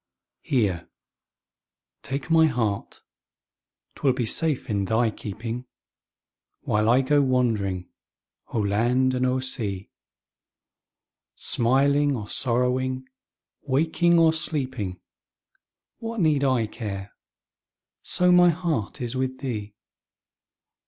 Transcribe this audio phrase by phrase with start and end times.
[0.41, 0.89] Here,
[2.01, 3.01] take my heart
[3.93, 5.67] 'twill be safe in thy keeping,
[6.61, 7.87] While I go wandering
[8.51, 9.91] o'er land and o'er sea;
[11.35, 13.07] Smiling or sorrowing,
[13.61, 14.99] waking or sleeping,
[15.99, 17.13] What need I care,
[18.01, 19.75] so my heart is with thee?